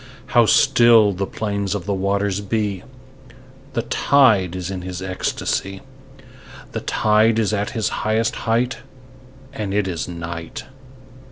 How 0.33 0.47
still 0.47 1.13
the 1.13 1.27
plains 1.27 1.75
of 1.75 1.85
the 1.85 1.93
waters 1.93 2.41
be! 2.41 2.81
The 3.73 3.83
tide 3.83 4.55
is 4.55 4.71
in 4.71 4.81
his 4.81 4.99
ecstasy. 4.99 5.81
The 6.71 6.81
tide 6.81 7.37
is 7.37 7.53
at 7.53 7.69
his 7.77 7.89
highest 8.01 8.35
height: 8.49 8.79
And 9.53 9.75
it 9.75 9.87
is 9.87 10.07
night. 10.07 10.63